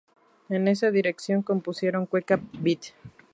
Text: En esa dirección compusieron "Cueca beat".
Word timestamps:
En 0.49 0.67
esa 0.67 0.89
dirección 0.89 1.43
compusieron 1.43 2.07
"Cueca 2.07 2.39
beat". 2.53 2.85